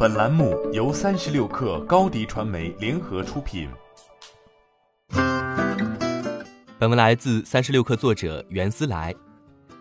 [0.00, 3.68] 本栏目由三十六氪高低传媒联合出品。
[6.78, 9.12] 本文来自三十六氪作者袁思来。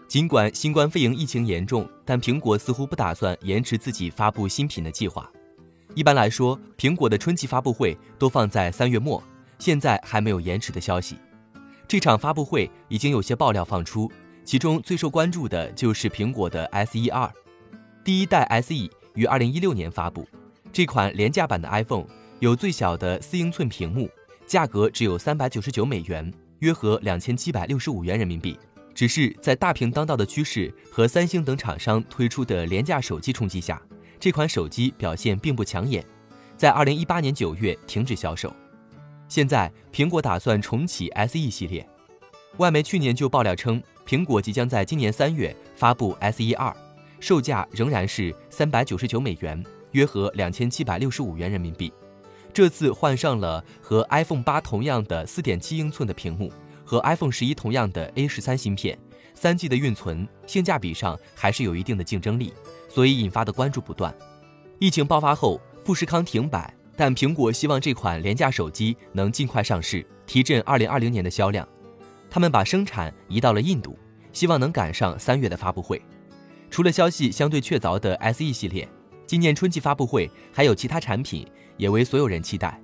[0.07, 5.31] 尽管新冠肺炎疫情严重，但苹果似乎不打算延迟自己发布新品的计划。
[5.93, 9.21] 一般来说，苹果的春季发布会都放在三月末，
[9.59, 11.15] 现在还没有延迟的消息。
[11.87, 14.11] 这场发布会已经有些爆料放出，
[14.43, 17.31] 其中最受关注的就是苹果的 SE 二，
[18.03, 18.89] 第一代 SE。
[19.17, 20.27] 于二零一六年发布，
[20.71, 22.05] 这款廉价版的 iPhone
[22.39, 24.07] 有最小的四英寸屏幕，
[24.45, 28.57] 价格只有三百九十九美元，约合两千七百六十五元人民币。
[28.93, 33.81] 只是在大屏当道的趋势和三星等厂商推出的廉价手机冲击下，
[34.19, 36.05] 这款手机表现并不抢眼，
[36.55, 38.55] 在二零一八年九月停止销售。
[39.27, 41.87] 现在苹果打算重启 SE 系列，
[42.57, 46.71] 外媒去年就爆料称，苹果即将在今年三月发布 SE 二。
[47.19, 51.91] 售价仍然是三百九十九美元，约合两千七百六十五元人民币。
[52.53, 56.51] 这次换上了和 iPhone 八同样的四点七英寸的屏幕，
[56.83, 58.97] 和 iPhone 十一同样的 A 十三芯片，
[59.33, 62.53] 三 G 的运存，性价比上还是有一定的竞争力，
[62.89, 64.15] 所以引发的关注不断。
[64.79, 71.67] 疫情爆发后，富士康停摆，但苹果希望这款廉价手机能尽快上市，提振二零二零年的销量。
[72.29, 73.97] 他们把生产移到了印度，
[74.33, 76.01] 希望能赶上三月的发布会。
[76.77, 78.87] 除了消息相对确凿的 SE 系列，
[79.25, 81.43] 今年春季发布会还有其他产品
[81.75, 82.79] 也为所有人期待。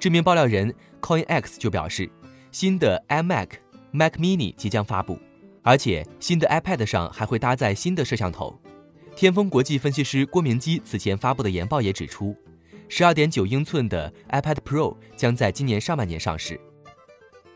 [0.00, 2.10] 知名爆料人 CoinX 就表示，
[2.50, 3.48] 新的 iMac、
[3.90, 5.18] Mac Mini 即将发布，
[5.60, 8.58] 而且新的 iPad 上还会搭载新的摄像头。
[9.14, 12.34] 天风国际分析师郭明基此前发布的研报也指出
[12.88, 16.58] ，12.9英寸的 iPad Pro 将在今年上半年上市。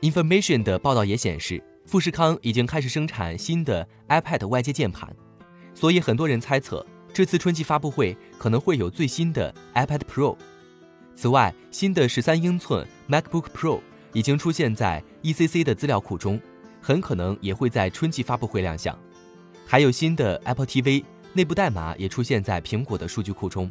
[0.02, 1.64] Information 的报道也显示。
[1.84, 5.14] 富士康已经开始生产新的 iPad 外接键盘，
[5.74, 10.36] 所以很多人猜测这次春季发布会可能会有最新的 iPad Pro。
[11.14, 13.80] 此外，新的13英寸 MacBook Pro
[14.12, 16.40] 已经出现在 ECC 的资料库中，
[16.80, 18.98] 很可能也会在春季发布会亮相。
[19.66, 23.70] 还有新的 Apple TV 内部代码也出现在苹果的数据库中。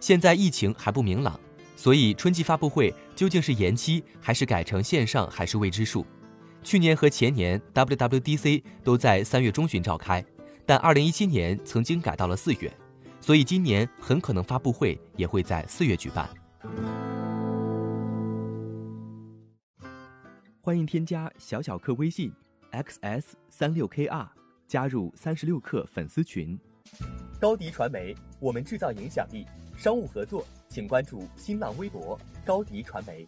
[0.00, 1.38] 现在疫情还不明朗，
[1.76, 6.06] 所以春季发布会究竟是延期还是改成线上还是未知数。
[6.62, 10.24] 去年和前年 WWDC 都在三月中旬召开，
[10.66, 12.72] 但二零一七年曾经改到了四月，
[13.20, 16.28] 所以今年很可能发布会也会在四月举办。
[20.62, 22.32] 欢迎添加小小客微信
[22.72, 24.26] xs 三六 kr
[24.66, 26.58] 加入三十六氪粉丝群。
[27.38, 29.46] 高迪传媒，我们制造影响力。
[29.76, 33.26] 商务合作，请关注新浪微博高迪传媒。